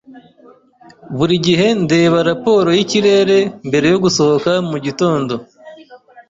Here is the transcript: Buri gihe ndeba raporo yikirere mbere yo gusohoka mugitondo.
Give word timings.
Buri 1.17 1.35
gihe 1.45 1.67
ndeba 1.83 2.17
raporo 2.29 2.69
yikirere 2.77 3.37
mbere 3.67 3.85
yo 3.93 3.97
gusohoka 4.03 4.51
mugitondo. 4.69 5.33